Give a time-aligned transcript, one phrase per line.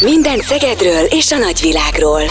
[0.00, 2.22] Minden Szegedről és a nagyvilágról.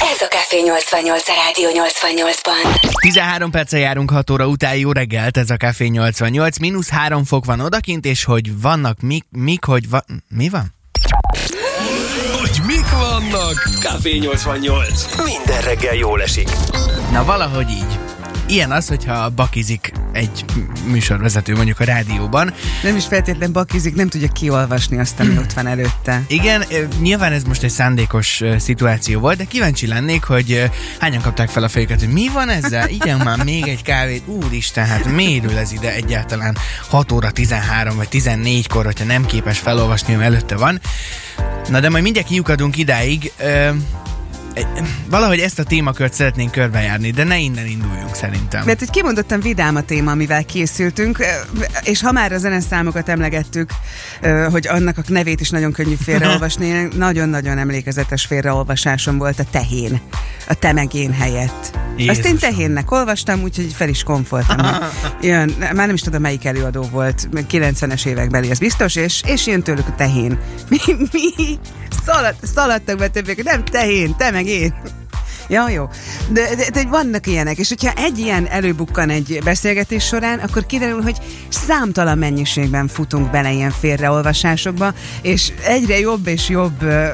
[0.00, 2.90] Ez a Café 88 a Rádió 88-ban.
[3.00, 7.44] 13 perce járunk 6 óra után, jó reggelt, ez a Café 88, mínusz 3 fok
[7.44, 10.04] van odakint, és hogy vannak mik, mik hogy va...
[10.28, 10.74] Mi van?
[12.38, 13.68] Hogy mik vannak?
[13.80, 15.06] Café 88.
[15.24, 16.48] Minden reggel jól esik.
[17.12, 18.03] Na valahogy így.
[18.46, 20.44] Ilyen az, hogyha bakizik egy
[20.86, 22.54] műsorvezető mondjuk a rádióban.
[22.82, 26.22] Nem is feltétlen bakizik, nem tudja kiolvasni azt, ami ott van előtte.
[26.26, 26.64] Igen,
[27.00, 31.68] nyilván ez most egy szándékos szituáció volt, de kíváncsi lennék, hogy hányan kapták fel a
[31.68, 32.88] fejüket, hogy mi van ezzel?
[32.88, 34.22] Igen, már még egy kávét.
[34.26, 36.56] Úristen, hát miért ül ez ide egyáltalán
[36.88, 40.80] 6 óra 13 vagy 14-kor, hogyha nem képes felolvasni, ami előtte van.
[41.68, 43.32] Na de majd mindjárt kiukadunk idáig.
[43.38, 43.68] Ö,
[45.08, 48.64] valahogy ezt a témakört szeretnénk körbejárni, de ne innen induljunk szerintem.
[48.64, 51.24] Mert egy kimondottan vidám a téma, amivel készültünk,
[51.82, 53.70] és ha már a zeneszámokat emlegettük,
[54.50, 60.00] hogy annak a nevét is nagyon könnyű félreolvasni, nagyon-nagyon emlékezetes félreolvasásom volt a tehén,
[60.48, 61.83] a temegén helyett.
[61.96, 62.38] Azt én Jézusom.
[62.38, 64.56] tehénnek olvastam, úgyhogy fel is konfoltam.
[65.20, 69.62] Ilyen, már nem is tudom, melyik előadó volt, 90-es évekbeli, ez biztos, és, és jön
[69.62, 70.38] tőlük a tehén.
[70.68, 70.78] Mi?
[71.12, 71.58] mi?
[72.04, 74.74] Szalad, szaladtak be többiek, nem tehén, te meg én.
[75.48, 75.88] Ja, jó.
[76.28, 81.02] De, de, de vannak ilyenek, és hogyha egy ilyen előbukkan egy beszélgetés során, akkor kiderül,
[81.02, 81.16] hogy
[81.48, 87.06] számtalan mennyiségben futunk bele ilyen félreolvasásokba, és egyre jobb és jobb ö,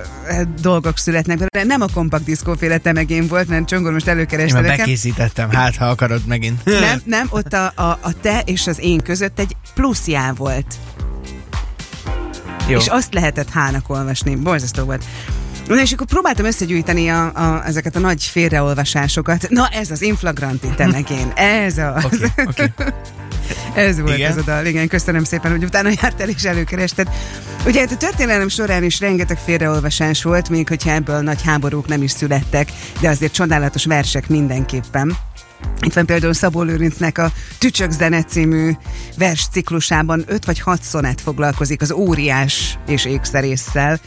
[0.60, 1.74] dolgok születnek belőle.
[1.76, 4.76] Nem a kompakt diszkóféle temegén volt, mert Csongor most Én előkereste nekem.
[4.76, 6.64] bekészítettem, hát ha akarod megint.
[6.64, 10.74] Nem, nem, ott a, a, a te és az én között egy plusz já volt.
[12.68, 12.78] Jó.
[12.78, 14.34] És azt lehetett hának olvasni.
[14.34, 15.04] Borzasztó volt.
[15.74, 19.48] Na és akkor próbáltam összegyűjteni a, a, ezeket a nagy félreolvasásokat.
[19.48, 21.32] Na ez az inflagranti temegén.
[21.34, 22.04] Ez az.
[22.04, 22.72] Oké, oké.
[23.74, 24.30] Ez volt Igen?
[24.30, 24.66] ez a dal.
[24.66, 27.08] Igen, köszönöm szépen, hogy utána jártál és előkerested.
[27.66, 32.02] Ugye hát a történelem során is rengeteg félreolvasás volt, még hogyha ebből nagy háborúk nem
[32.02, 32.68] is születtek,
[33.00, 35.16] de azért csodálatos versek mindenképpen.
[35.80, 38.72] Itt van például Szabó Lőrincnek a Tücsök zene című
[39.16, 44.00] vers ciklusában öt vagy hat szonett foglalkozik az óriás és ékszerésszel,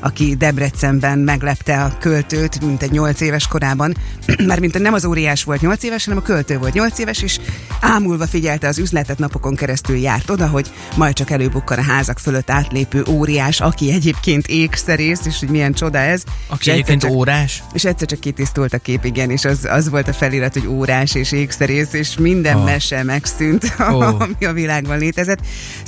[0.00, 3.96] aki Debrecenben meglepte a költőt, mint egy nyolc éves korában.
[4.46, 7.38] Mármint nem az óriás volt nyolc éves, hanem a költő volt nyolc éves, és
[7.80, 12.50] ámulva figyelte az üzletet, napokon keresztül járt oda, hogy majd csak előbukkan a házak fölött
[12.50, 16.22] átlépő óriás, aki egyébként ékszerész, és hogy milyen csoda ez.
[16.46, 17.62] Aki egyébként csak- órás.
[17.72, 21.14] és egyszer csak kitisztult a kép, igen, és az, az volt a felirat, hogy órás
[21.14, 22.64] és ékszerész, és minden Oh.
[22.64, 24.20] mese megszűnt, Oh.
[24.20, 25.38] ami a világban létezett.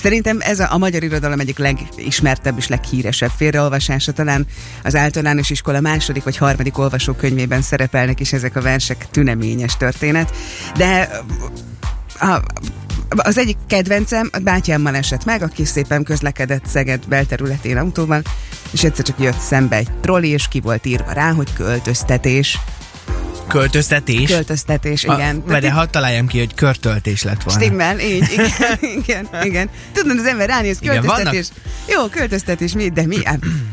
[0.02, 3.30] Szerintem ez a, a magyar irodalom egyik legismertebb és leghíresebb
[3.98, 4.46] félreolvasása, talán
[4.82, 10.34] az általános iskola második vagy harmadik olvasókönyvében szerepelnek is ezek a versek, tüneményes történet.
[10.76, 11.10] De
[12.20, 12.40] a,
[13.16, 18.22] az egyik kedvencem, a bátyámmal esett meg, aki szépen közlekedett Szeged belterületén autóval,
[18.70, 22.58] és egyszer csak jött szembe egy trolli, és ki volt írva rá, hogy költöztetés.
[23.48, 24.30] Költöztetés.
[24.30, 25.42] Költöztetés, A- igen.
[25.46, 27.60] Vagy de hadd találjam ki, hogy körtöltés lett volna.
[27.60, 29.68] Stimmel, így, igen, igen, igen.
[29.92, 31.46] Tudod, az ember ránéz, Igen, költöztetés.
[31.88, 33.16] Jó, költöztetés, mi, de mi?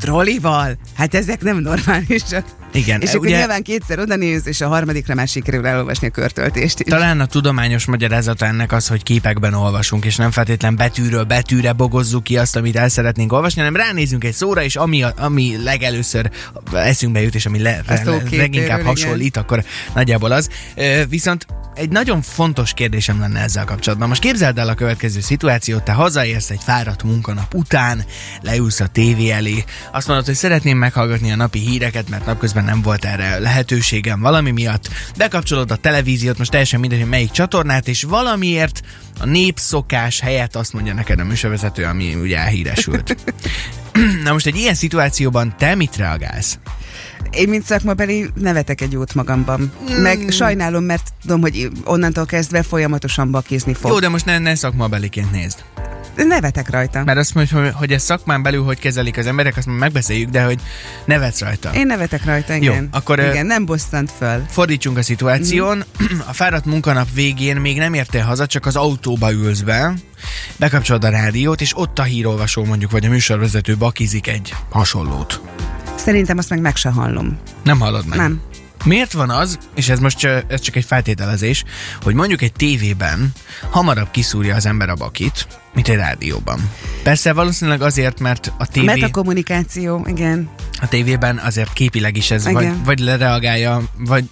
[0.02, 0.78] Trollival?
[0.98, 2.46] Hát ezek nem normálisak.
[2.74, 6.08] Igen, És e, akkor ugye- nyilván kétszer oda néz, és a harmadikra már sikerül elolvasni
[6.08, 6.86] a körtöltést is.
[6.90, 12.24] Talán a tudományos magyarázata ennek az, hogy képekben olvasunk, és nem feltétlen betűről betűre bogozzuk
[12.24, 16.30] ki azt, amit el szeretnénk olvasni, hanem ránézünk egy szóra, és ami, a, ami legelőször
[16.74, 18.86] eszünkbe jut, és ami le, A le, képéről, leginkább igen.
[18.90, 19.64] hasonlít, akkor
[19.94, 20.50] nagyjából az.
[21.10, 21.46] Viszont
[21.76, 24.08] egy nagyon fontos kérdésem lenne ezzel kapcsolatban.
[24.08, 28.06] Most képzeld el a következő szituációt, te hazaérsz egy fáradt munkanap után,
[28.42, 32.82] leülsz a tévé elé, azt mondod, hogy szeretném meghallgatni a napi híreket, mert napközben nem
[32.82, 34.90] volt erre lehetőségem valami miatt.
[35.18, 38.82] Bekapcsolod a televíziót, most teljesen mindegy, hogy melyik csatornát, és valamiért
[39.20, 43.16] a népszokás helyett azt mondja neked a műsorvezető, ami ugye elhíresült.
[44.24, 46.60] Na most egy ilyen szituációban te mit reagálsz?
[47.32, 49.72] Én, mint szakmabeli, nevetek egy jót magamban.
[49.88, 50.02] Hmm.
[50.02, 53.92] Meg sajnálom, mert tudom, hogy onnantól kezdve folyamatosan bakizni fog.
[53.92, 55.64] Jó, de most ne, ne szakmabeliként nézd.
[56.16, 57.04] Nevetek rajta.
[57.04, 60.44] Mert azt mondja, hogy, hogy ezt szakmán belül hogy kezelik az emberek, azt megbeszéljük, de
[60.44, 60.60] hogy
[61.06, 61.74] nevetsz rajta.
[61.74, 62.88] Én nevetek rajta, Jó, igen.
[62.92, 64.46] akkor, ö- igen, nem bosszant föl.
[64.50, 65.84] Fordítsunk a szituáción.
[66.28, 69.94] A fáradt munkanap végén még nem értél haza, csak az autóba ülsz be,
[70.58, 75.42] bekapcsolod a rádiót, és ott a hírolvasó mondjuk, vagy a műsorvezető bakizik egy hasonlót.
[75.96, 77.38] Szerintem azt meg meg se hallom.
[77.64, 78.18] Nem hallod meg?
[78.18, 78.42] Nem.
[78.86, 81.64] Miért van az, és ez most csak- ez csak egy feltételezés,
[82.04, 83.32] hogy mondjuk egy tévében
[83.70, 86.70] hamarabb kiszúrja az ember a bakit, mint egy rádióban.
[87.04, 90.50] Persze valószínűleg azért, mert a A tévé, metakommunikáció, igen.
[90.82, 92.54] a tévében azért képileg is ez Igen.
[92.54, 94.24] vagy, vagy lereagálja, vagy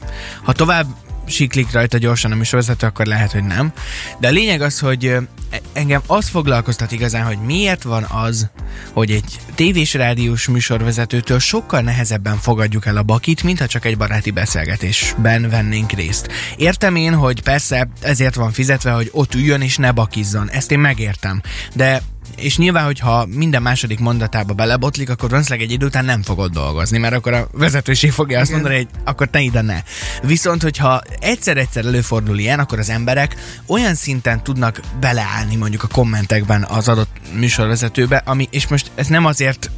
[0.44, 0.86] ha tovább
[1.26, 3.72] siklik rajta gyorsan a műsorvezető, akkor lehet, hogy nem.
[4.20, 8.50] De a lényeg az, hogy e- engem az foglalkoztat igazán, hogy miért van az,
[8.94, 14.32] hogy egy tévés rádiós műsorvezetőtől sokkal nehezebben fogadjuk el a bakit, mintha csak egy baráti
[14.32, 16.28] beszélgetésben vennénk részt.
[16.58, 20.50] Értem én, hogy persze ezért van fizetve, hogy ott üljön és ne bakizzon.
[20.50, 21.42] Ezt én megértem.
[21.76, 22.02] De
[22.36, 26.98] és nyilván, hogyha minden második mondatába belebotlik, akkor valószínűleg egy idő után nem fogod dolgozni,
[26.98, 29.82] mert akkor a vezetőség fogja azt mondani, hogy akkor te ide ne.
[30.22, 33.36] Viszont, hogyha egyszer-egyszer előfordul ilyen, akkor az emberek
[33.66, 39.26] olyan szinten tudnak beleállni mondjuk a kommentekben az adott műsorvezetőbe, ami, és most ez nem
[39.26, 39.70] azért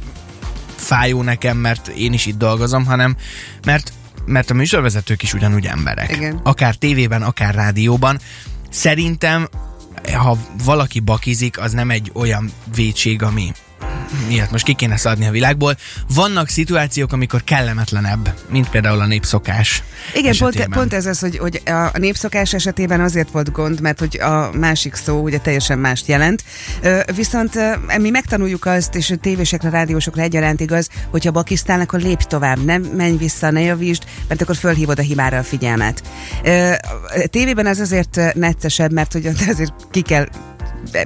[0.76, 3.16] fájó nekem, mert én is itt dolgozom, hanem
[3.64, 3.92] mert
[4.26, 6.16] mert a műsorvezetők is ugyanúgy emberek.
[6.16, 6.40] Igen.
[6.42, 8.18] Akár tévében, akár rádióban.
[8.70, 9.48] Szerintem
[10.12, 13.52] ha valaki bakizik, az nem egy olyan vétség, ami
[14.28, 15.76] miatt most ki kéne szadni a világból.
[16.14, 19.82] Vannak szituációk, amikor kellemetlenebb, mint például a népszokás.
[20.14, 20.78] Igen, pont, esetében.
[20.78, 24.94] pont ez az, hogy, hogy a népszokás esetében azért volt gond, mert hogy a másik
[24.94, 26.44] szó ugye teljesen mást jelent.
[27.14, 27.58] Viszont
[27.98, 33.16] mi megtanuljuk azt, és tévésekre, rádiósokra egyaránt igaz, hogyha bakisztálnak, akkor lépj tovább, nem menj
[33.16, 36.02] vissza, ne javítsd, mert akkor fölhívod a hibára a figyelmet.
[37.30, 40.26] Tévében ez azért neccesebb, mert hogy azért ki kell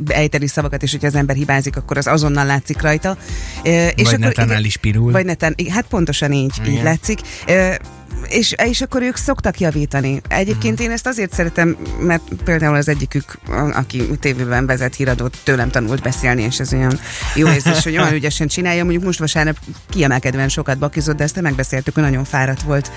[0.07, 3.17] ejteni szavakat, és hogyha az ember hibázik, akkor az azonnal látszik rajta.
[3.65, 5.13] Ö, Vagy netán igen, el is pirul.
[5.13, 7.21] Vagy netán, hát pontosan így, így látszik.
[8.29, 10.21] És, és akkor ők szoktak javítani.
[10.29, 10.83] Egyébként Mhm.
[10.83, 13.39] én ezt azért szeretem, mert például az egyikük,
[13.73, 17.01] aki tévében vezet híradót, tőlem tanult beszélni, és ez olyan
[17.35, 18.83] jó érzés, hogy olyan ügyesen csinálja.
[18.83, 19.57] Mondjuk most vasárnap
[19.89, 22.91] kiemelkedően sokat bakizott, de ezt megbeszéltük, hogy nagyon fáradt volt.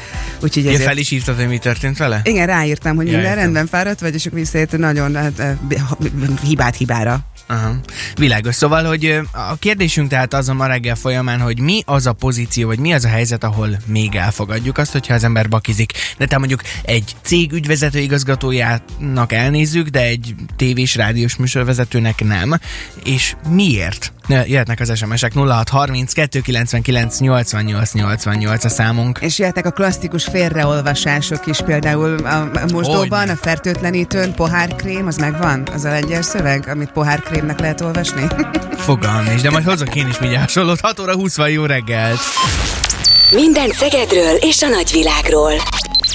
[0.44, 0.88] Úgyhogy Ja, ezért...
[0.88, 2.21] fel is hívtad, hogy mi történt vele?
[2.24, 3.44] Igen, ráírtam, hogy Ja, minden értem.
[3.44, 5.56] rendben fáradt vagy, és akkor visszaért nagyon hát, eh,
[6.44, 7.19] hibát hibára.
[7.48, 7.75] Aha.
[8.16, 8.56] Világos.
[8.56, 12.68] Szóval, hogy a kérdésünk tehát az a ma reggel folyamán, hogy mi az a pozíció,
[12.68, 15.94] vagy mi az a helyzet, ahol még elfogadjuk azt, hogyha az ember bakizik.
[16.18, 22.60] De te mondjuk egy cég ügyvezető igazgatójának elnézzük, de egy tévés, rádiós műsorvezetőnek nem.
[23.04, 24.13] És miért?
[24.28, 29.20] Ne, Jöhetnek az SMS-ek 0630 299 88 88 a számunk.
[29.22, 33.31] És jöhetnek a klasszikus félreolvasások is, például a a mosdóban, Hogyne.
[33.31, 35.68] a fertőtlenítőn, pohárkrém, az megvan?
[35.74, 38.28] Az a lengyel szöveg, amit pohárkrémnek lehet olvasni?
[38.86, 40.80] Fogalm is, de majd hozok én is mindjárt hasonlót.
[40.80, 42.19] 6 óra 20 van, jó reggelt!
[43.31, 45.54] Minden Szegedről és a nagyvilágról.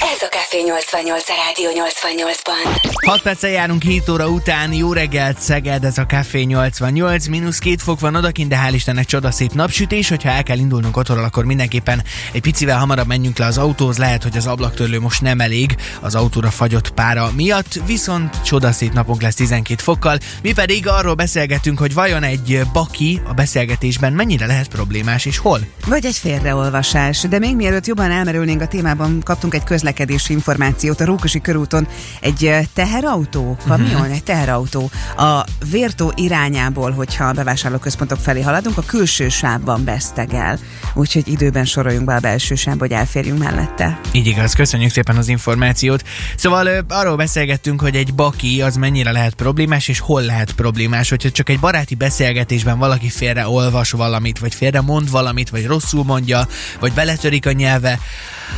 [0.01, 3.05] Ez a Café 88 a Rádió 88-ban.
[3.05, 7.81] 6 perccel járunk 7 óra után, jó reggelt Szeged, ez a Café 88, mínusz két
[7.81, 12.03] fok van odakint, de hál' Istennek csodaszép napsütés, hogyha el kell indulnunk otthonról, akkor mindenképpen
[12.31, 16.15] egy picivel hamarabb menjünk le az autóhoz, lehet, hogy az ablaktörlő most nem elég az
[16.15, 21.93] autóra fagyott pára miatt, viszont csodaszép napunk lesz 12 fokkal, mi pedig arról beszélgetünk, hogy
[21.93, 25.59] vajon egy baki a beszélgetésben mennyire lehet problémás és hol?
[25.87, 27.21] Vagy egy félreolvasás.
[27.21, 31.87] De még mielőtt jobban elmerülnénk a témában, kaptunk egy közlekedési információt a Rókosi körúton.
[32.21, 38.81] Egy eh, teherautó, kamion, egy teherautó a Vértó irányából, hogyha a bevásárlóközpontok felé haladunk, a
[38.81, 40.59] külső sávban vesztegel.
[40.93, 43.99] Úgyhogy időben soroljunk be a belső sávba, hogy elférjünk mellette.
[44.11, 46.03] Így igaz, köszönjük szépen az információt.
[46.35, 51.31] Szóval arról beszélgettünk, hogy egy baki az mennyire lehet problémás, és hol lehet problémás, hogyha
[51.31, 56.47] csak egy baráti beszélgetésben valaki félre olvas valamit, vagy félre mond valamit, vagy rosszul mondja,
[56.79, 57.99] vagy beletörik a nyelve,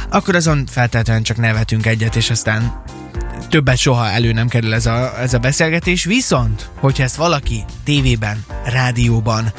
[0.10, 2.83] akkor azon feltétlenül csak nevetünk egyet, és aztán
[3.50, 6.03] többet soha elő nem kerül ez a, ez a beszélgetés.
[6.03, 9.53] Viszont, hogyha ezt valaki tévében, rádióban,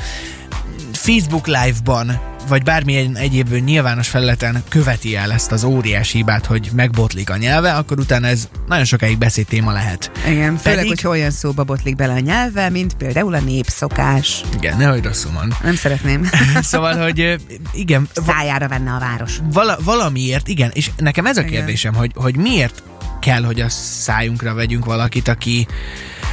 [0.93, 7.31] Facebook Live-ban, vagy bármilyen egyéb nyilvános felületen követi el ezt az óriási hibát, hogy megbotlik
[7.31, 10.11] a nyelve, akkor utána ez nagyon sokáig beszédtéma lehet.
[10.27, 14.41] Igen, főleg, Pedig- hogyha olyan szóba botlik bele a nyelve, mint például a népszokás.
[14.57, 15.55] Igen, nehogy rosszul mond.
[15.63, 16.31] Nem szeretném.
[16.63, 17.37] Szóval, hogy
[17.73, 19.39] igen, Szájára venne a város.
[19.53, 21.53] vala, valamiért, igen, és nekem ez a Igen.
[21.53, 22.83] kérdésem, hogy, hogy miért
[23.21, 25.67] kell, hogy a szájunkra vegyünk valakit, aki,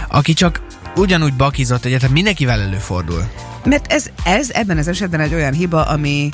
[0.07, 0.61] aki csak
[0.95, 3.29] ugyanúgy bakizott egyet, tehát mindenkivel előfordul.
[3.63, 6.29] Mert ez, ez ebben az esetben egy olyan hiba, ami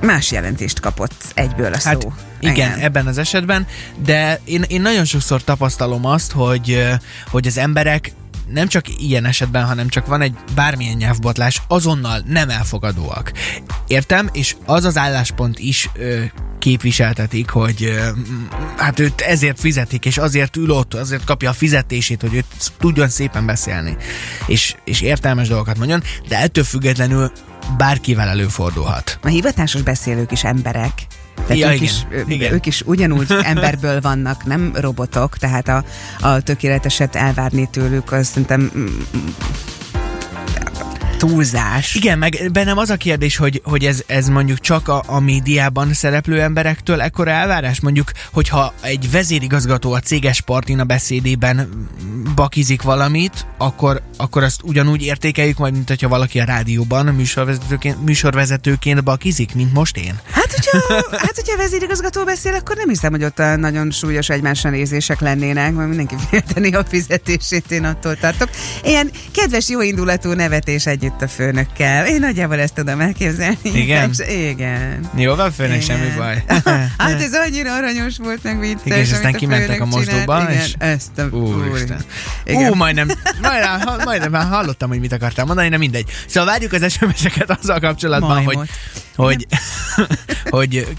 [0.00, 1.88] más jelentést kapott egyből a szó.
[1.88, 2.02] Hát
[2.40, 3.66] igen, ebben az esetben,
[4.04, 6.84] de én, én nagyon sokszor tapasztalom azt, hogy,
[7.30, 8.12] hogy az emberek
[8.48, 13.32] nem csak ilyen esetben, hanem csak van egy bármilyen nyelvbotlás, azonnal nem elfogadóak.
[13.86, 16.22] Értem, és az az álláspont is ö,
[16.66, 17.98] képviseltetik, hogy
[18.76, 23.08] hát őt ezért fizetik, és azért ül ott, azért kapja a fizetését, hogy őt tudjon
[23.08, 23.96] szépen beszélni,
[24.46, 27.32] és, és értelmes dolgokat mondjon, de ettől függetlenül
[27.76, 29.18] bárkivel előfordulhat.
[29.22, 30.92] A hivatásos beszélők is emberek.
[31.34, 32.52] Tehát Ja, ők, igen, is, igen.
[32.52, 35.84] ők is ugyanúgy emberből vannak, nem robotok, tehát a,
[36.20, 38.86] a tökéleteset elvárni tőlük, azt szerintem mm,
[41.16, 41.94] túlzás.
[41.94, 45.92] Igen, meg bennem az a kérdés, hogy, hogy ez, ez mondjuk csak a, a médiában
[45.92, 47.80] szereplő emberektől ekkora elvárás?
[47.80, 51.88] Mondjuk, hogyha egy vezérigazgató a céges partin a beszédében
[52.34, 59.04] bakizik valamit, akkor, akkor azt ugyanúgy értékeljük majd, mint hogyha valaki a rádióban műsorvezetőként, műsorvezetőként
[59.04, 60.20] bakizik, mint most én?
[60.46, 64.28] Hát, hogyha, hát, hogyha a vezérigazgató beszél, akkor nem hiszem, hogy ott a nagyon súlyos
[64.28, 68.48] egymásra nézések lennének, mert mindenki félteni a fizetését, én attól tartok.
[68.82, 72.06] Ilyen kedves, jó indulatú nevetés együtt a főnökkel.
[72.06, 73.58] Én nagyjából ezt tudom elképzelni.
[73.62, 74.10] Igen?
[74.50, 75.10] Igen.
[75.16, 75.86] Jó van, főnök, Igen.
[75.96, 76.44] semmi baj.
[76.98, 78.80] hát ez annyira aranyos volt, meg vicces.
[78.84, 80.50] Igen, és aztán amit kimentek a mosdóba, csinált.
[80.64, 81.36] és- Igen, ezt a...
[81.36, 82.00] Úristen.
[82.44, 82.70] Igen.
[82.70, 83.08] Ú, majdnem,
[83.42, 86.10] majdnem, majdnem hallottam, hogy mit akartál mondani, de mindegy.
[86.26, 88.54] Szóval várjuk az SMS-eket azzal kapcsolatban, Majmot.
[88.54, 88.68] hogy,
[89.16, 89.46] hogy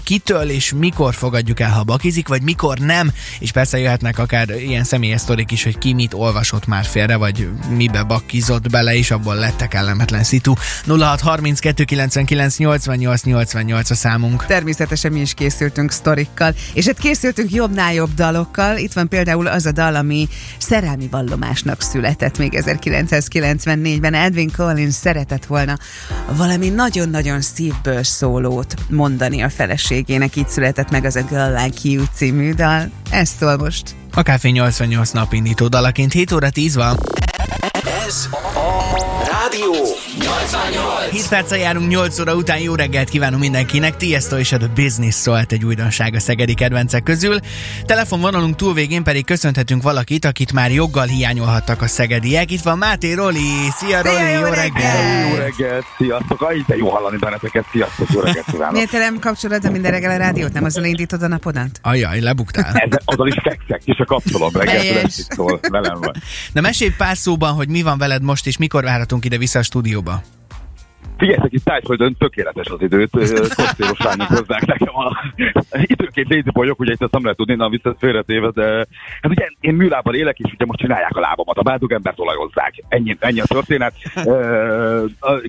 [0.04, 4.84] kitől és mikor fogadjuk el, ha bakizik, vagy mikor nem, és persze jöhetnek akár ilyen
[4.84, 9.34] személyes sztorik is, hogy ki mit olvasott már félre, vagy mibe bakizott bele, és abból
[9.34, 10.52] lettek kellemetlen szitu.
[10.86, 14.46] 0632 99 88 88 a számunk.
[14.46, 18.76] Természetesen mi is készültünk sztorikkal, és hát készültünk jobbnál jobb dalokkal.
[18.76, 24.14] Itt van például az a dal, ami szerelmi vallomásnak született még 1994-ben.
[24.14, 25.78] Edwin Collins szeretett volna
[26.36, 30.36] valami nagyon-nagyon szívből szólót mondani a feleségének.
[30.36, 32.90] Így született meg az a Girl Like You című dal.
[33.10, 33.94] Ez szól most.
[34.12, 36.96] A Café 88 napindító dalaként 7 óra 10 van.
[38.08, 39.74] Ez a Rádió
[40.18, 41.10] 88.
[41.10, 43.96] 7 perccel járunk 8 óra után, jó reggelt kívánunk mindenkinek.
[43.96, 47.38] Tiesto és a The Business szólt egy újdonság a szegedi kedvencek közül.
[47.86, 52.50] Telefonvonalunk túlvégén pedig köszönhetünk valakit, akit már joggal hiányolhattak a szegediek.
[52.50, 53.68] Itt van Máté Roli.
[53.76, 54.54] Szia Roli, jó jó reggelt!
[54.54, 55.30] reggelt!
[55.30, 56.42] Jó reggelt, sziasztok!
[56.42, 58.72] Aj, de jó hallani benneteket, sziasztok, jó reggelt kívánok!
[58.72, 60.52] Miért te nem kapcsolod a minden reggel a rádiót?
[60.52, 61.78] Nem azzal indítod a napodat?
[61.82, 62.72] Ajaj, lebuktál.
[62.74, 65.08] Ez, azzal is fekszek, és a kapcsolom reggel
[65.70, 66.12] velem van.
[66.52, 69.62] Na mesélj pár szóban, hogy mi van veled most, és mikor várhatunk ide vissza a
[69.62, 70.37] stúdióba.
[71.18, 75.32] Figyeljetek, itt Tájföldön tökéletes az időt, kosztéros lányok hozzák nekem a
[75.82, 78.86] időként lazy boyok, ugye itt ezt nem lehet tudni, nem viszont félretéve, de
[79.20, 82.84] hát ugye én műlábban élek, és ugye most csinálják a lábamat, a bádog embert olajozzák.
[82.88, 83.94] Ennyi, ennyi a történet.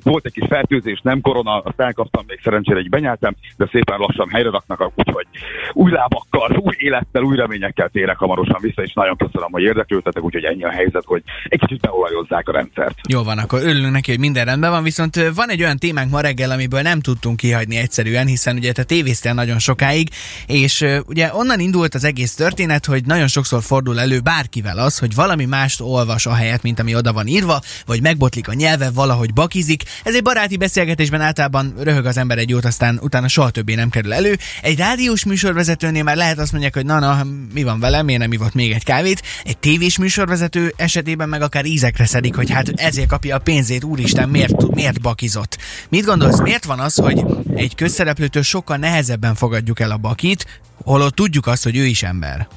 [0.04, 4.30] Volt egy kis fertőzés, nem korona, azt elkaptam, még szerencsére így benyeltem, de szépen lassan
[4.30, 5.26] helyre raknak, úgyhogy
[5.74, 10.44] új lábakkal, új élettel, új reményekkel térek hamarosan vissza, és nagyon köszönöm, hogy érdeklődtetek, úgyhogy
[10.44, 12.98] ennyi a helyzet, hogy egy kicsit beolajozzák a rendszert.
[13.10, 16.22] Jó van, akkor örülünk neki, hogy minden rendben van, viszont van egy olyan témánk ma
[16.22, 20.10] reggel, amiből nem tudtunk kihagyni egyszerűen, hiszen ugye te tévéztél nagyon sokáig,
[20.46, 25.16] és ugye onnan indult az egész történet, hogy nagyon sokszor fordul elő bárkivel az, hogy
[25.16, 29.34] valami mást olvas a helyet, mint ami oda van írva, vagy megbotlik a nyelve, valahogy
[29.34, 29.84] bakizik.
[30.04, 33.90] Ez egy baráti beszélgetésben általában röhög az ember egy jót, aztán utána soha többé nem
[33.90, 34.38] kerül elő.
[34.62, 38.32] Egy rádiós műsorvezetőnél már lehet azt mondják, hogy na, na, mi van velem, miért nem
[38.32, 39.22] ivott még egy kávét.
[39.44, 44.30] Egy tévés műsorvezető esetében meg akár ízekre szedik, hogy hát ezért kapja a pénzét, úristen,
[44.30, 45.49] miért, miért bakizott.
[45.90, 47.26] Mit gondolsz, miért van az, hogy
[47.56, 52.48] egy közszereplőtől sokkal nehezebben fogadjuk el a bakit, holott tudjuk azt, hogy ő is ember?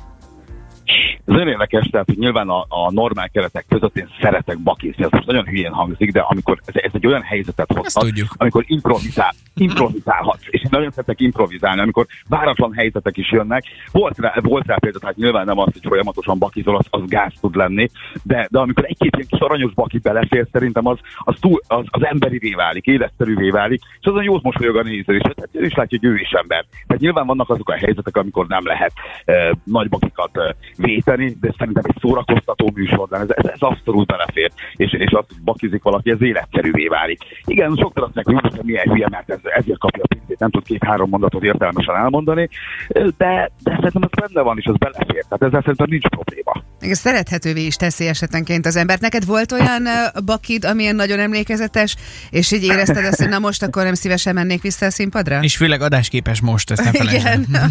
[1.25, 5.11] Ez nagyon érdekes, tehát hogy nyilván a, a normál keretek között én szeretek bakizni, ez
[5.11, 10.45] most nagyon hülyén hangzik, de amikor ez, ez egy olyan helyzetet hozhat, amikor improvizál, improvizálhatsz,
[10.49, 13.65] és én nagyon szeretek improvizálni, amikor váratlan helyzetek is jönnek.
[13.93, 17.33] Volt rá, volt rá példa, tehát nyilván nem az, hogy folyamatosan bakizol, az, az gáz
[17.41, 17.89] tud lenni,
[18.23, 22.05] de, de amikor egy-két ilyen kis aranyos baki belefér, szerintem az, az, túl, az, az
[22.05, 25.99] emberivé válik, életszerűvé válik, és azon jót mosolyog a néző, és hát ő is látja,
[26.01, 26.65] hogy ő is ember.
[26.87, 28.93] Tehát nyilván vannak azok a helyzetek, amikor nem lehet
[29.25, 34.51] e, nagy bakikat e, véteni, de szerintem egy szórakoztató műsorban ez, ez, ez abszolút belefér,
[34.77, 37.21] és, és az, hogy bakizik valaki, ez életszerűvé válik.
[37.45, 40.65] Igen, sokszor azt mondják, hogy milyen hülye, mert ez, ezért kapja a pénzét, nem tud
[40.65, 42.49] két-három mondatot értelmesen elmondani,
[42.89, 45.25] de, de szerintem ez benne van, és az belefér.
[45.25, 46.53] Tehát ezzel szerintem nincs probléma.
[46.91, 49.01] Ez szerethetővé is teszi esetenként az embert.
[49.01, 49.89] Neked volt olyan
[50.25, 51.97] bakid, amilyen nagyon emlékezetes,
[52.31, 55.43] és így érezted azt, hogy na most akkor nem szívesen mennék vissza a színpadra?
[55.43, 57.27] És főleg adásképes most, ezt ne felejtsd.
[57.27, 57.41] el.
[57.49, 57.71] Igen.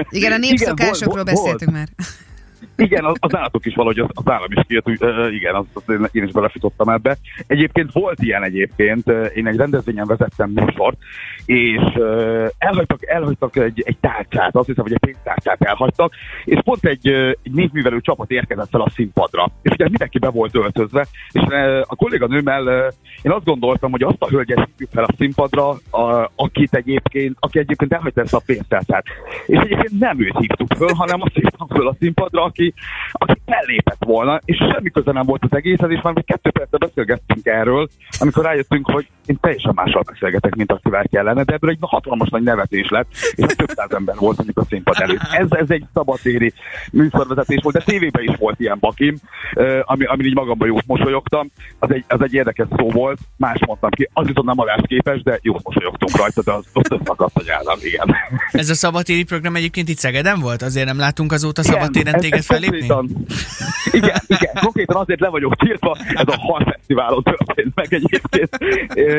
[0.08, 1.88] Igen, a népszokásokról volt- beszéltünk már.
[2.76, 4.98] Igen, az, az állatok is valahogy az, az állam is kijött, úgy,
[5.32, 7.16] igen, azt, azt én- én is belefutottam ebbe.
[7.46, 10.96] Egyébként volt ilyen egyébként, én egy rendezvényen vezettem műsort,
[11.44, 16.12] és uh, elhagytak, elhagytak egy, egy tárcát, azt hiszem, hogy egy pénztárcát elhagytak,
[16.44, 17.08] és pont egy,
[17.42, 19.50] egy népművelő csapat érkezett fel a színpadra.
[19.62, 21.42] És ugye mindenki be volt öltözve, és
[21.82, 22.92] a kolléganőmmel uh,
[23.22, 27.58] én azt gondoltam, hogy azt a hölgyet hívjuk fel a színpadra, a, akit egyébként, aki
[27.58, 29.04] egyébként elhagyta ezt a pénztárcát.
[29.46, 32.65] És egyébként nem őt hívtuk föl, hanem azt hívtam föl a színpadra, aki,
[33.12, 36.80] aki fellépett volna, és semmi köze nem volt az egészhez, és már még kettő percet
[36.80, 41.78] beszélgettünk erről, amikor rájöttünk, hogy én teljesen mással beszélgetek, mint akivel kellene, de ebből egy
[41.80, 45.20] hatalmas nagy nevetés lett, és több száz ember volt mondjuk a színpad előtt.
[45.30, 46.52] Ez, ez egy szabadtéri
[46.92, 49.16] műsorvezetés volt, de tévében is volt ilyen bakim,
[49.82, 51.50] ami, ami így magamban jót mosolyogtam.
[51.78, 55.22] Az egy, az egy érdekes szó volt, más mondtam ki, az viszont nem a képes,
[55.22, 58.16] de jót mosolyogtunk rajta, de az ott összakadt a nyelvem, igen.
[58.52, 60.62] Ez a szabadtéri program egyébként itt Szegeden volt?
[60.62, 62.86] Azért nem látunk azóta szabadtéren téged fellépni?
[63.90, 68.58] igen, igen, konkrétan azért le vagyok tiltva, ez a hal fesztiválon történt meg egyébként.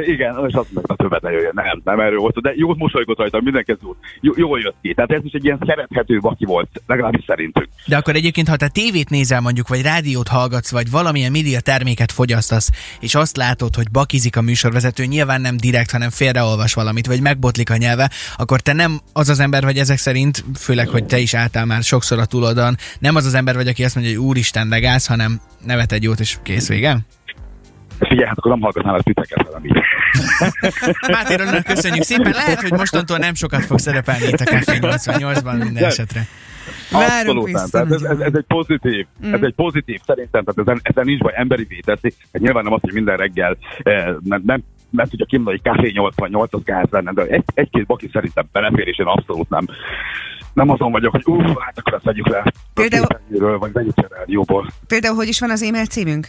[0.06, 1.52] Igen, és azt meg a többet ne jöjjön.
[1.54, 3.76] Nem, nem erről volt, de jó mosolygott rajta, mindenki
[4.22, 4.94] jó, jól jött ki.
[4.94, 7.68] Tehát ez is egy ilyen szerethető baki volt, legalábbis szerintünk.
[7.86, 12.12] De akkor egyébként, ha te tévét nézel mondjuk, vagy rádiót hallgatsz, vagy valamilyen média terméket
[12.12, 17.22] fogyasztasz, és azt látod, hogy bakizik a műsorvezető, nyilván nem direkt, hanem félreolvas valamit, vagy
[17.22, 21.18] megbotlik a nyelve, akkor te nem az az ember vagy ezek szerint, főleg, hogy te
[21.18, 24.26] is álltál már sokszor a túloldalon, nem az az ember vagy, aki azt mondja, hogy
[24.26, 26.98] úristen, legász, hanem nevet egy jót, és kész vége?
[28.00, 29.78] Figyelj, hát akkor nem hallgatnál a titeket velem így.
[31.14, 32.32] Máté Ronald, köszönjük szépen.
[32.32, 36.28] Lehet, hogy mostantól nem sokat fog szerepelni itt a Café 88-ban minden esetre.
[36.92, 37.66] Abszolút nem.
[37.70, 39.34] Tehát ez, ez, ez, egy pozitív, mm.
[39.34, 42.14] ez egy pozitív szerintem, tehát ezen, ezen nincs baj, emberi véteszi.
[42.34, 45.92] Hát nyilván nem az, hogy minden reggel eh, nem, nem nem tudja kimondani, hogy Café
[45.92, 49.66] 88 az gáz lenne, de egy, egy-két baki szerintem belefér, és én abszolút nem
[50.54, 53.08] nem azon vagyok, hogy uff, hát akkor ezt vegyük le Például,
[53.58, 54.68] vagy vegyük le rádióból.
[54.88, 56.28] Például hogy is van az e-mail címünk?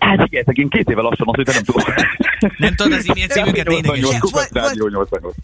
[0.00, 1.94] Hát figyeljetek, én két éve lassan az, hogy nem tudom.
[2.56, 4.16] Nem tudod az e-mail címünket énekesni?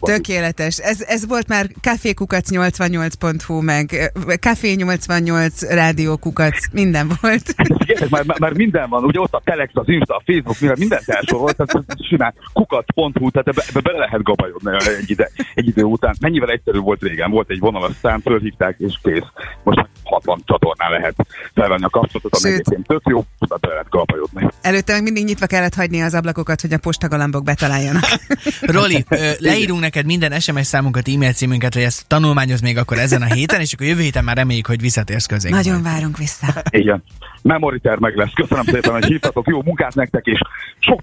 [0.01, 0.77] Tökéletes.
[0.77, 7.55] Ez, ez volt már kafékukac88.hu, meg kafé88 rádiókukac, minden volt.
[7.77, 11.09] Figyeljetek, már, már, minden van, ugye ott a Telex, az Insta, a Facebook, minden, mindent
[11.09, 14.71] elsorolt, tehát simán kukac.hu, tehát ebbe, ebbe bele lehet gabajodni
[15.01, 16.15] egy, ide, egy idő után.
[16.19, 19.27] Mennyivel egyszerű volt régen, volt egy vonalas szám, fölhívták és kész.
[19.63, 21.15] Most 60 csatornán lehet
[21.53, 24.20] felvenni a kapcsolatot, ami egyébként tök jó, bele lehet gabajodni.
[24.61, 28.05] Előtte meg mindig nyitva kellett hagyni az ablakokat, hogy a postagalambok betaláljanak.
[28.61, 29.05] Roli,
[29.37, 33.59] leírunk neked minden SMS számunkat, e-mail címünket, hogy ezt tanulmányoz még akkor ezen a héten,
[33.61, 35.55] és akkor jövő héten már reméljük, hogy visszatérsz közénk.
[35.55, 36.63] Nagyon várunk vissza.
[36.69, 37.03] Igen.
[37.41, 38.31] Memoriter meg lesz.
[38.33, 39.47] Köszönöm szépen, hogy hívtatok.
[39.47, 40.39] Jó munkát nektek, és
[40.79, 41.01] sok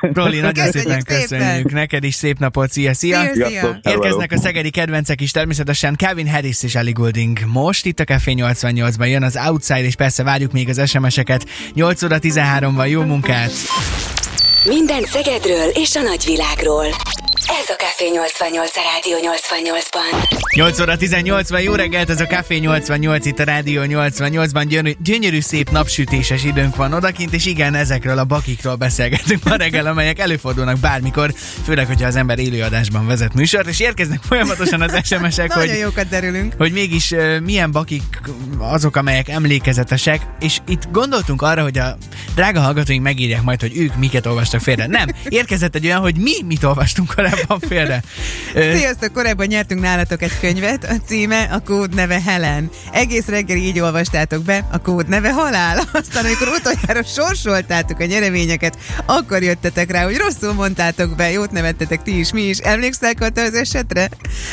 [0.00, 1.72] Roli, nagyon szépen köszönjük.
[1.72, 2.70] Neked is szép napot.
[2.70, 3.20] Szia, szia.
[3.32, 3.78] szia, szia.
[3.82, 7.38] Érkeznek a szegedi kedvencek is, természetesen Kevin Harris és Ellie Goulding.
[7.52, 11.46] Most itt a Café 88-ban jön az Outside, és persze várjuk még az SMS-eket.
[11.74, 13.50] 8 óra 13-ban jó munkát!
[14.64, 16.86] Minden Szegedről és a nagyvilágról.
[17.48, 20.40] Ez a Café 88 a Rádió 88-ban.
[20.54, 24.64] 8 óra 18 van, jó reggelt, ez a Café 88 itt a Rádió 88-ban.
[24.68, 29.86] Gyönyörű, gyönyörű szép napsütéses időnk van odakint, és igen, ezekről a bakikról beszélgetünk ma reggel,
[29.86, 35.52] amelyek előfordulnak bármikor, főleg, hogyha az ember élőadásban vezet műsort, és érkeznek folyamatosan az SMS-ek,
[35.60, 36.54] hogy, jókat derülünk.
[36.58, 38.20] hogy mégis uh, milyen bakik
[38.58, 41.96] azok, amelyek emlékezetesek, és itt gondoltunk arra, hogy a
[42.34, 44.86] drága hallgatóink megírják majd, hogy ők miket olvastak félre.
[44.86, 48.02] Nem, érkezett egy olyan, hogy mi mit olvastunk korábban félre.
[48.54, 52.70] Sziasztok, korábban nyertünk nálatok egy könyvet, a címe a kód neve Helen.
[52.92, 55.78] Egész reggel így olvastátok be, a kód neve halál.
[55.92, 62.02] Aztán, amikor utoljára sorsoltátok a nyereményeket, akkor jöttetek rá, hogy rosszul mondtátok be, jót nevettetek
[62.02, 62.58] ti is, mi is.
[62.58, 64.08] Emlékszel Kata az esetre?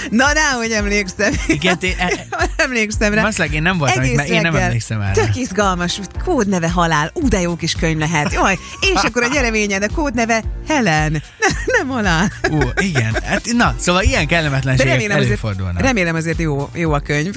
[0.09, 1.33] Na, rá, hogy emlékszem.
[1.47, 2.25] Igen, én, e,
[2.57, 3.21] emlékszem rá.
[3.21, 5.11] Maszleg, én nem voltam, mert én nem emlékszem erre.
[5.11, 8.33] Tök izgalmas, kód neve halál, ú, de jó kis könyv lehet.
[8.33, 11.11] Jaj, és akkor a nyereményed, a kód neve Helen.
[11.11, 12.31] Nem, nem halál.
[12.49, 13.15] Ú, igen.
[13.23, 15.73] Hát, na, szóval ilyen kellemetlenségek remélem előfordulnak.
[15.73, 17.35] Azért, remélem azért jó, jó a könyv.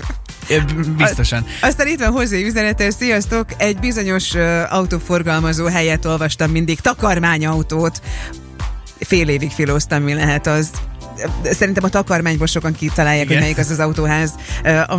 [0.97, 1.47] Biztosan.
[1.61, 3.47] Aztán itt van hozzá üzenetes, sziasztok!
[3.57, 8.01] Egy bizonyos uh, autóforgalmazó helyet olvastam mindig, takarmányautót.
[8.99, 10.71] Fél évig filóztam, mi lehet az
[11.43, 13.37] szerintem a takarmányból sokan kitalálják, Igen.
[13.37, 14.35] hogy melyik az az autóház,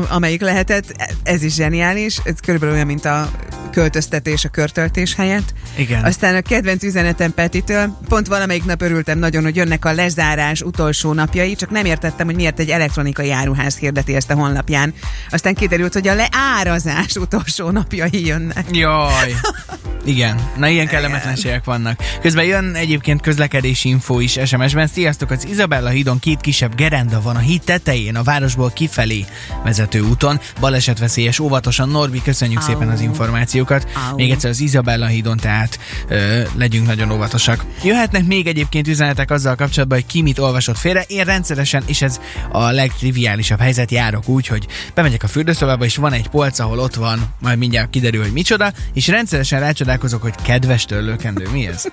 [0.09, 1.15] amelyik lehetett.
[1.23, 2.19] Ez is zseniális.
[2.23, 3.29] Ez körülbelül olyan, mint a
[3.71, 5.53] költöztetés a körtöltés helyett.
[5.75, 6.03] Igen.
[6.03, 11.13] Aztán a kedvenc üzenetem Petitől, pont valamelyik nap örültem nagyon, hogy jönnek a lezárás utolsó
[11.13, 14.93] napjai, csak nem értettem, hogy miért egy elektronikai áruház hirdeti ezt a honlapján.
[15.29, 18.65] Aztán kiderült, hogy a leárazás utolsó napjai jönnek.
[18.71, 19.33] Jaj.
[20.05, 21.99] Igen, na ilyen kellemetlenségek vannak.
[22.21, 24.87] Közben jön egyébként közlekedési info is SMS-ben.
[24.87, 29.25] Sziasztok, az Izabella hídon két kisebb gerenda van a híd tetején, a városból kifelé
[29.63, 30.39] vezető úton.
[30.59, 31.89] Balesetveszélyes, óvatosan.
[31.89, 32.65] Norbi, köszönjük Au.
[32.65, 33.87] szépen az információkat.
[34.09, 34.15] Au.
[34.15, 37.65] Még egyszer az Izabella hídon, tehát ö, legyünk nagyon óvatosak.
[37.83, 41.03] Jöhetnek még egyébként üzenetek azzal kapcsolatban, hogy ki mit olvasott félre.
[41.07, 42.19] Én rendszeresen, és ez
[42.51, 46.95] a legtriviálisabb helyzet, járok úgy, hogy bemegyek a fürdőszobába, és van egy polc, ahol ott
[46.95, 51.83] van, majd mindjárt kiderül, hogy micsoda, és rendszeresen rácsodálok csodálkozok, hogy kedves törlőkendő, mi ez?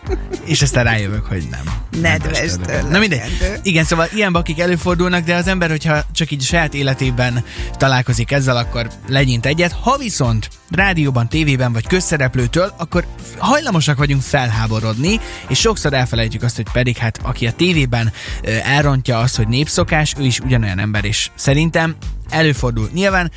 [0.44, 1.60] És aztán rájövök, hogy nem.
[2.00, 2.88] Nedves törlőkendő.
[2.88, 3.60] Na mindegy.
[3.62, 8.56] Igen, szóval ilyen bakik előfordulnak, de az ember, hogyha csak így saját életében találkozik ezzel,
[8.56, 9.72] akkor legyint egyet.
[9.72, 13.06] Ha viszont rádióban, tévében vagy közszereplőtől, akkor
[13.38, 18.12] hajlamosak vagyunk felháborodni, és sokszor elfelejtjük azt, hogy pedig hát aki a tévében
[18.64, 21.96] elrontja azt, hogy népszokás, ő is ugyanolyan ember, és szerintem
[22.30, 22.88] előfordul.
[22.92, 23.30] Nyilván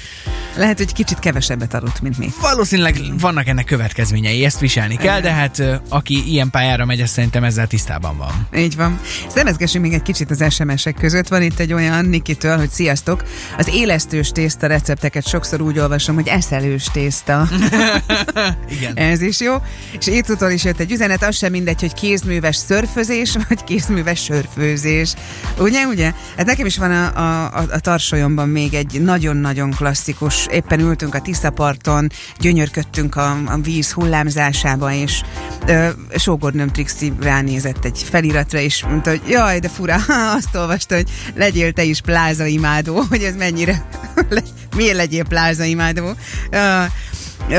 [0.55, 2.31] Lehet, hogy kicsit kevesebbet aludt, mint mi.
[2.41, 7.43] valószínűleg vannak ennek következményei, ezt viselni kell, de hát aki ilyen pályára megy, az szerintem
[7.43, 8.47] ezzel tisztában van.
[8.55, 8.99] Így van.
[9.27, 11.27] Szemezgessünk még egy kicsit az SMS-ek között.
[11.27, 13.23] Van itt egy olyan Nikitől, hogy sziasztok.
[13.57, 17.47] Az élesztős tészta recepteket sokszor úgy olvasom, hogy eszelős tészta.
[18.77, 18.95] Igen.
[18.95, 19.53] Ez is jó.
[19.99, 25.13] És Écutól is jött egy üzenet, az sem mindegy, hogy kézműves szörfözés, vagy kézműves sörfőzés.
[25.57, 26.13] Ugye, ugye?
[26.37, 31.15] Hát nekem is van a, a, a, a tarsolyomban még egy nagyon-nagyon klasszikus, éppen ültünk
[31.15, 35.21] a Tiszaparton, gyönyörködtünk a, a víz hullámzásába, és
[35.67, 39.95] ö, sógornőm Trixi ránézett egy feliratra, és mondta, hogy jaj, de fura,
[40.37, 43.85] azt olvasta, hogy legyél te is plázaimádó, hogy ez mennyire,
[44.75, 46.05] miért legyél plázaimádó.
[46.51, 46.85] Uh,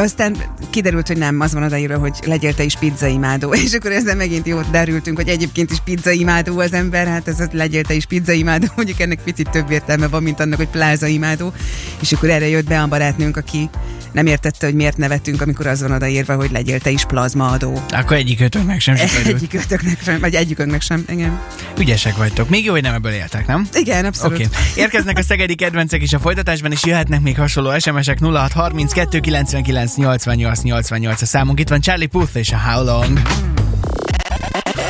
[0.01, 0.37] aztán
[0.71, 3.55] kiderült, hogy nem, az van odaírva, hogy legyél te is pizzaimádó.
[3.65, 7.83] És akkor ezzel megint jót derültünk, hogy egyébként is pizzaimádó az ember, hát ez legyél
[7.83, 11.53] te is pizzaimádó, mondjuk ennek picit több értelme van, mint annak, hogy plázaimádó.
[12.01, 13.71] És akkor erre jött be a barátnőnk, aki
[14.13, 17.83] nem értette, hogy miért nevetünk, amikor az van odaírva, hogy legyél te is plazmaadó.
[17.89, 19.35] Akkor egyik ötöknek sem sikerült.
[19.35, 21.41] Egyik ötöknek sem, vagy egyikünknek sem, igen.
[21.79, 22.49] Ügyesek vagytok.
[22.49, 23.69] Még jó, hogy nem ebből éltek, nem?
[23.73, 24.37] Igen, abszolút.
[24.37, 24.49] Okay.
[24.75, 29.53] Érkeznek a szegedi kedvencek is a folytatásban, és jöhetnek még hasonló SMS-ek 0632 99
[29.89, 31.61] 88 88 a számunk.
[31.61, 33.21] Itt van Charlie Puth és a How Long.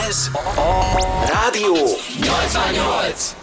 [0.09, 1.75] Ez a Rádió
[2.21, 3.42] 88.